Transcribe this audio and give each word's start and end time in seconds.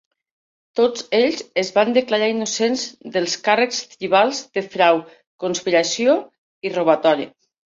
Tots 0.77 1.03
ells 1.17 1.43
es 1.63 1.69
van 1.75 1.91
declarar 1.97 2.29
innocents 2.31 2.87
dels 3.17 3.37
càrrecs 3.49 3.83
tribals 3.93 4.41
de 4.59 4.65
frau, 4.77 5.05
conspiració 5.45 6.17
i 6.71 6.75
robatori. 6.79 7.31